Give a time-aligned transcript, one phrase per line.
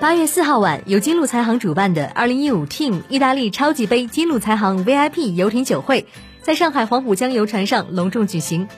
[0.00, 6.06] 八月四号晚，由金鹿财行主办的二零一五 Team 意大利超级杯金鹿财行 VIP 游艇酒会
[6.40, 8.68] 在上海黄浦江游船上隆重举行。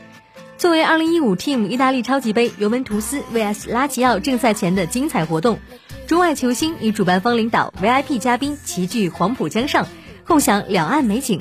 [0.56, 5.58] 作为二零一五 Team 意大利超级杯尤文图斯 VS 拉齐奥正赛前的精彩活动，
[6.06, 9.86] 中外球星与主办方领导、VIP 嘉宾齐聚黄浦江上，
[10.26, 11.40] 共享两岸美景。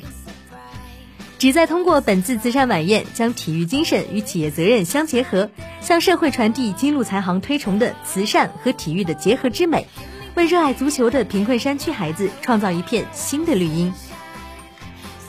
[1.40, 5.48] 旨在通过本次慈善晚宴，将体育精神与企业责任相结合，
[5.80, 9.86] 向社会传递金鹿财行推崇的慈善和体育的结合之美，
[10.34, 13.90] 为热爱足球的贫困山区孩子创造一片新的绿荫。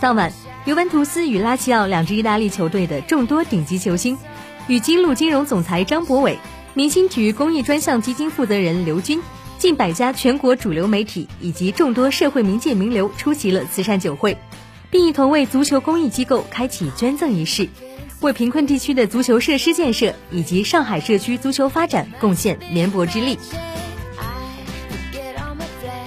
[0.02, 0.34] 当晚，
[0.66, 4.18] 尤文图斯与拉齐奥两支意大利球队的众多顶级球星，
[4.68, 6.38] 与金鹿金融总裁张博伟、
[6.74, 9.22] 明星体育公益专项基金负责人刘军、
[9.58, 14.38] 近百家全国主流媒体以及众多社会名界名流出席了慈善酒会。
[14.92, 17.70] 并一同为足球公益机构开启捐赠仪式，
[18.20, 23.40] 为贫困地区的足球设施建设以及上海社区足球发展贡献绵薄之力。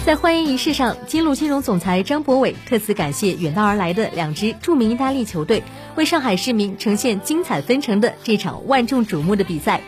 [0.04, 5.62] 在欢迎仪式上，金鹿金融总裁张博伟特此感谢远道而来的两支著名意大利球队，
[5.96, 9.80] 为上海市民呈现精彩纷呈的这场万众瞩目的比赛。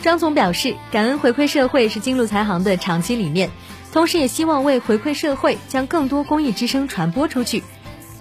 [0.00, 3.50] 张总表示，感恩回馈社会是金鹿财行的长期理念，
[3.92, 7.62] 同时也希望为回馈社会，将更多公益之声传播出去。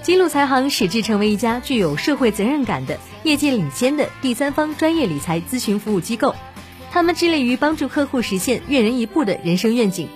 [0.03, 6.35] 金鹿财行矢志成为一家具有社会责任感的、业界领先的第三方专业理财咨询服务机构。
[6.91, 10.09] 他们致力于帮助客户实现跃人一步的人生愿景，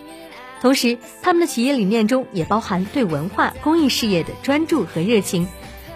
[0.61, 5.47] 同时，他们的企业理念中也包含对文化公益事业的专注和热情，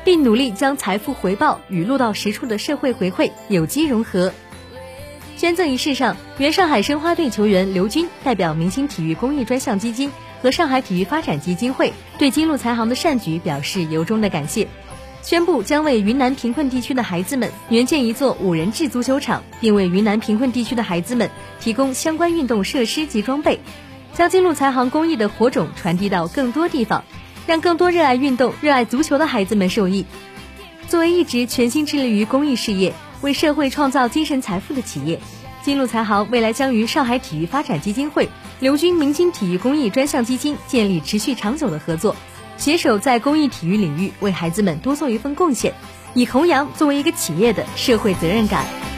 [0.05, 4.31] 并努力将财富回报与落到实处的社会回馈有机融合。
[5.35, 10.09] 捐赠仪式上，原上海申花队球员刘军代表明星体育公益专项基金。
[10.41, 14.67] 和上海体育发展基金会对金鹿财行的善举表示由衷的感谢，
[15.21, 23.59] 宣布将为云南贫困地区的孩子们援建一座五人制足球场，并为云南贫困地区的孩子们提供相关运动设施及装备，
[24.13, 27.03] 将金鹿财行公益的火种传递到更多地方，
[27.45, 30.05] 让更多热爱运动、热爱足球的孩子们受益。
[30.87, 35.19] 作为一直全心致力于公益事业、为社会创造精神财富的企业。
[35.61, 38.27] 金鹿财行未来将与上海体育发展基金会、
[38.61, 42.15] 刘军明星体育公益专项基金建立持续长久的合作，
[42.57, 45.73] 携手在公益体育领域为孩子们多做一份贡献，
[46.13, 48.90] 以弘扬作为一个企业的社会责任感。